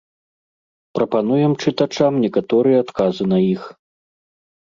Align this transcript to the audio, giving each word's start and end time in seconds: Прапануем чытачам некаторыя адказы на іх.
Прапануем 0.97 1.53
чытачам 1.65 2.13
некаторыя 2.23 2.77
адказы 2.85 3.23
на 3.35 3.39
іх. 3.53 3.61